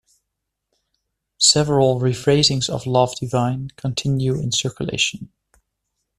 Several 1.37 1.99
rephrasings 1.99 2.69
of 2.71 2.87
"Love 2.87 3.13
Divine" 3.19 3.69
continue 3.77 4.33
in 4.33 4.51
circulation. 4.51 5.31